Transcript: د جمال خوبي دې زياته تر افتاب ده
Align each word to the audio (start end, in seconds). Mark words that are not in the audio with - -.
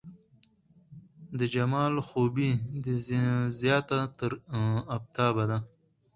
د 1.39 1.41
جمال 1.53 1.93
خوبي 2.07 2.51
دې 2.83 2.95
زياته 3.59 3.99
تر 4.19 4.31
افتاب 4.97 5.35
ده 5.49 5.59